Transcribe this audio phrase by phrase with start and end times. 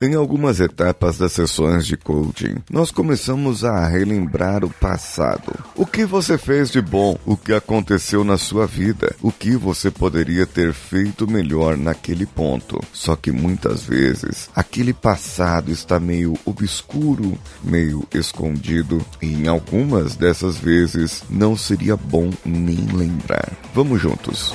[0.00, 5.52] Em algumas etapas das sessões de coaching, nós começamos a relembrar o passado.
[5.74, 9.90] O que você fez de bom, o que aconteceu na sua vida, o que você
[9.90, 12.80] poderia ter feito melhor naquele ponto.
[12.92, 20.58] Só que muitas vezes, aquele passado está meio obscuro, meio escondido, e em algumas dessas
[20.58, 23.50] vezes não seria bom nem lembrar.
[23.74, 24.54] Vamos juntos.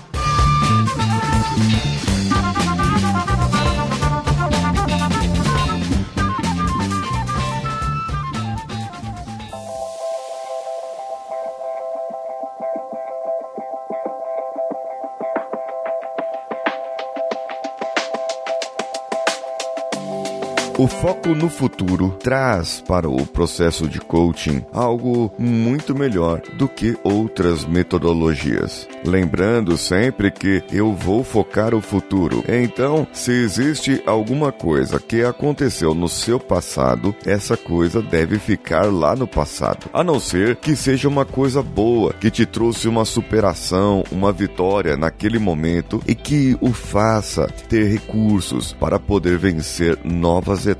[20.81, 26.97] O foco no futuro traz para o processo de coaching algo muito melhor do que
[27.03, 28.87] outras metodologias.
[29.05, 32.43] Lembrando sempre que eu vou focar o futuro.
[32.47, 39.15] Então, se existe alguma coisa que aconteceu no seu passado, essa coisa deve ficar lá
[39.15, 39.87] no passado.
[39.93, 44.97] A não ser que seja uma coisa boa, que te trouxe uma superação, uma vitória
[44.97, 50.70] naquele momento e que o faça ter recursos para poder vencer novas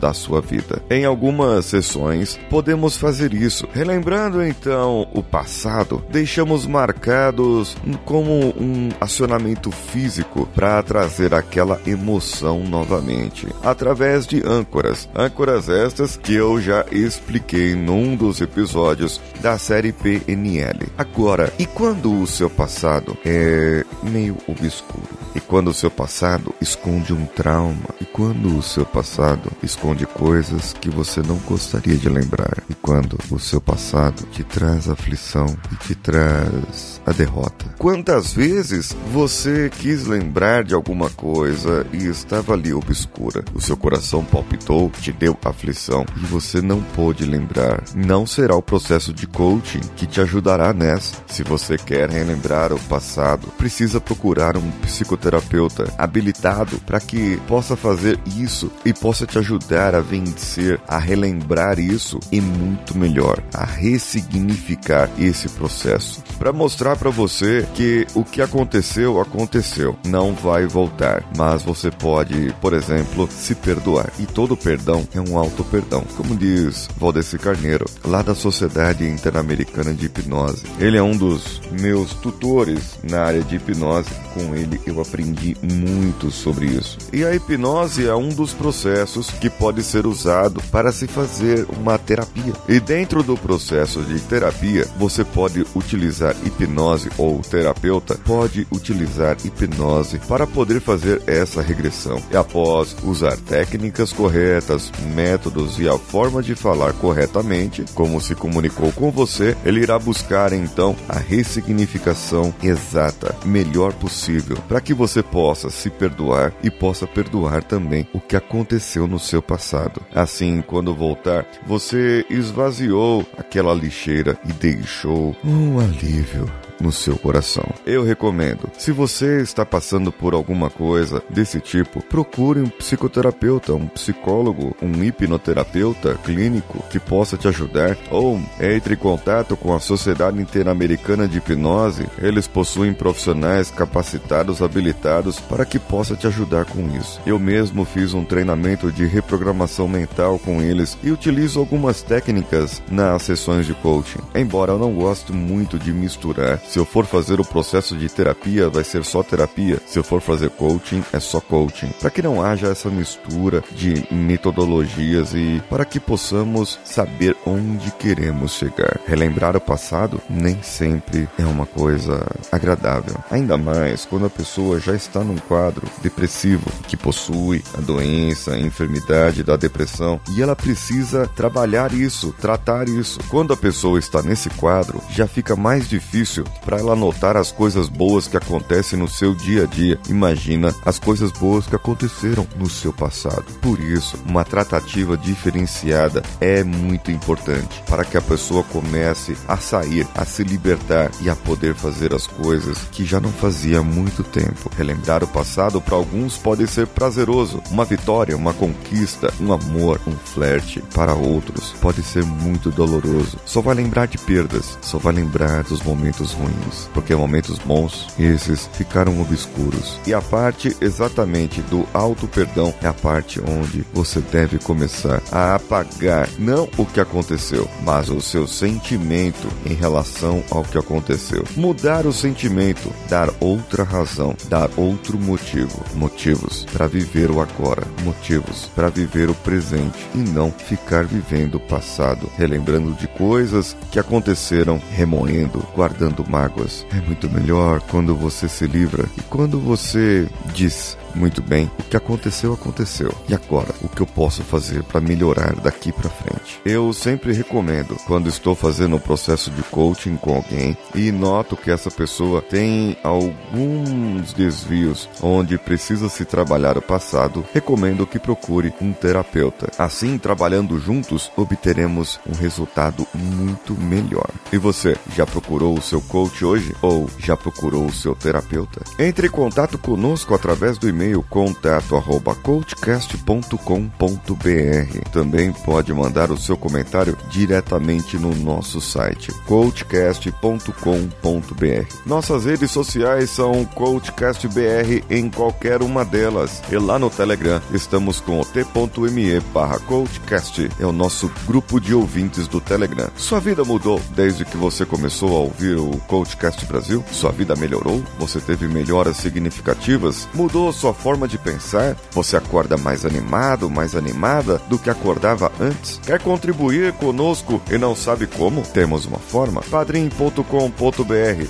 [0.00, 0.82] da sua vida.
[0.90, 3.68] Em algumas sessões, podemos fazer isso.
[3.72, 13.46] Relembrando então o passado, deixamos marcados como um acionamento físico para trazer aquela emoção novamente,
[13.62, 15.08] através de âncoras.
[15.14, 20.88] Âncoras estas que eu já expliquei num dos episódios da série PNL.
[20.96, 25.22] Agora, e quando o seu passado é meio obscuro?
[25.34, 27.88] E quando o seu passado esconde um trauma?
[28.00, 29.31] E quando o seu passado
[29.62, 32.62] esconde coisas que você não gostaria de lembrar?
[32.68, 37.66] E quando o seu passado te traz aflição e te traz a derrota?
[37.78, 43.44] Quantas vezes você quis lembrar de alguma coisa e estava ali obscura?
[43.54, 47.82] O seu coração palpitou, te deu aflição e você não pôde lembrar.
[47.94, 51.16] Não será o processo de coaching que te ajudará nessa.
[51.26, 57.76] Se você quer relembrar o passado, precisa procurar um psicoterapeuta terapeuta habilitado para que possa
[57.76, 63.64] fazer isso e possa te ajudar a vencer, a relembrar isso e muito melhor, a
[63.64, 66.22] ressignificar esse processo.
[66.38, 72.54] Para mostrar para você que o que aconteceu, aconteceu, não vai voltar, mas você pode,
[72.60, 74.12] por exemplo, se perdoar.
[74.18, 80.06] E todo perdão é um auto-perdão, como diz Valdeci Carneiro, lá da Sociedade Interamericana de
[80.06, 80.64] Hipnose.
[80.78, 86.30] Ele é um dos meus tutores na área de hipnose, com ele eu aprendi muito
[86.30, 86.98] sobre isso.
[87.12, 89.01] E a hipnose é um dos processos
[89.40, 92.52] que pode ser usado para se fazer uma terapia.
[92.68, 99.36] E dentro do processo de terapia, você pode utilizar hipnose ou o terapeuta pode utilizar
[99.44, 102.22] hipnose para poder fazer essa regressão.
[102.30, 108.92] E após usar técnicas corretas, métodos e a forma de falar corretamente, como se comunicou
[108.92, 115.70] com você, ele irá buscar então a ressignificação exata, melhor possível, para que você possa
[115.70, 120.02] se perdoar e possa perdoar também o que aconteceu no seu passado.
[120.14, 126.50] Assim, quando voltar, você esvaziou aquela lixeira e deixou um alívio
[126.82, 127.64] no seu coração.
[127.86, 133.86] Eu recomendo, se você está passando por alguma coisa desse tipo, procure um psicoterapeuta, um
[133.86, 140.40] psicólogo, um hipnoterapeuta clínico que possa te ajudar ou entre em contato com a Sociedade
[140.40, 142.06] Interamericana de Hipnose.
[142.18, 147.20] Eles possuem profissionais capacitados, habilitados para que possa te ajudar com isso.
[147.24, 153.22] Eu mesmo fiz um treinamento de reprogramação mental com eles e utilizo algumas técnicas nas
[153.22, 154.20] sessões de coaching.
[154.34, 158.70] Embora eu não goste muito de misturar se eu for fazer o processo de terapia,
[158.70, 159.78] vai ser só terapia.
[159.86, 161.90] Se eu for fazer coaching, é só coaching.
[162.00, 168.52] Para que não haja essa mistura de metodologias e para que possamos saber onde queremos
[168.54, 168.98] chegar.
[169.06, 173.16] Relembrar o passado nem sempre é uma coisa agradável.
[173.30, 178.58] Ainda mais quando a pessoa já está num quadro depressivo que possui a doença, a
[178.58, 183.20] enfermidade da depressão e ela precisa trabalhar isso, tratar isso.
[183.28, 187.88] Quando a pessoa está nesse quadro, já fica mais difícil para ela notar as coisas
[187.88, 189.98] boas que acontecem no seu dia a dia.
[190.08, 193.44] Imagina as coisas boas que aconteceram no seu passado.
[193.60, 200.06] Por isso, uma tratativa diferenciada é muito importante para que a pessoa comece a sair,
[200.14, 204.22] a se libertar e a poder fazer as coisas que já não fazia há muito
[204.22, 204.70] tempo.
[204.76, 210.12] Relembrar o passado para alguns pode ser prazeroso, uma vitória, uma conquista, um amor, um
[210.12, 210.82] flerte.
[210.94, 213.38] Para outros pode ser muito doloroso.
[213.44, 218.68] Só vai lembrar de perdas, só vai lembrar dos momentos ruins, porque momentos bons, esses
[218.72, 219.98] ficaram obscuros.
[220.06, 225.54] E a parte exatamente do auto perdão é a parte onde você deve começar a
[225.54, 231.44] apagar não o que aconteceu, mas o seu sentimento em relação ao que aconteceu.
[231.56, 238.70] Mudar o sentimento, dar outra razão, dar outro motivo, motivos para viver o agora, motivos
[238.74, 244.80] para viver o presente e não ficar vivendo o passado, relembrando de coisas que aconteceram,
[244.90, 246.86] remoendo, guardando mágoas.
[246.90, 251.96] É muito melhor quando você se livra e quando você diz muito bem, o que
[251.96, 253.12] aconteceu, aconteceu.
[253.28, 256.60] E agora, o que eu posso fazer para melhorar daqui para frente?
[256.64, 261.70] Eu sempre recomendo, quando estou fazendo um processo de coaching com alguém e noto que
[261.70, 268.92] essa pessoa tem alguns desvios onde precisa se trabalhar o passado, recomendo que procure um
[268.92, 269.70] terapeuta.
[269.78, 274.28] Assim, trabalhando juntos, obteremos um resultado muito melhor.
[274.52, 278.82] E você, já procurou o seu coach hoje ou já procurou o seu terapeuta?
[278.98, 282.00] Entre em contato conosco através do e-mail e-mail contato
[282.42, 285.10] coachcast.com.br.
[285.12, 291.96] Também pode mandar o seu comentário diretamente no nosso site coachcast.com.br.
[292.06, 296.62] Nossas redes sociais são coachcastbr em qualquer uma delas.
[296.70, 300.70] E lá no Telegram estamos com o t.me barra coachcast.
[300.78, 303.10] É o nosso grupo de ouvintes do Telegram.
[303.16, 307.04] Sua vida mudou desde que você começou a ouvir o Coachcast Brasil?
[307.10, 308.02] Sua vida melhorou?
[308.18, 310.28] Você teve melhoras significativas?
[310.34, 311.96] Mudou sua forma de pensar?
[312.12, 315.98] Você acorda mais animado, mais animada do que acordava antes?
[316.04, 318.62] Quer contribuir conosco e não sabe como?
[318.62, 320.42] Temos uma forma: padrim.com.br,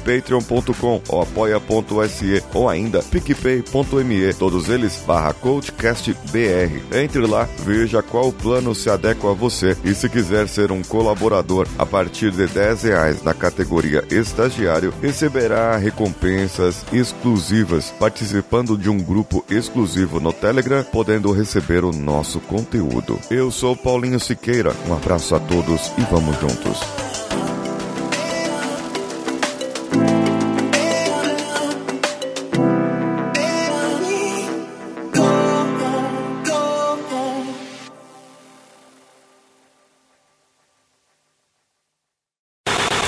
[0.05, 6.83] patreon.com ou apoia.se ou ainda picpay.me, todos eles barra coachcastbr.
[6.93, 11.67] Entre lá, veja qual plano se adequa a você e se quiser ser um colaborador
[11.79, 19.32] a partir de 10 reais na categoria estagiário, receberá recompensas exclusivas participando de um grupo
[19.33, 23.19] grupo exclusivo no Telegram, podendo receber o nosso conteúdo.
[23.31, 27.02] Eu sou Paulinho Siqueira, um abraço a todos e vamos juntos.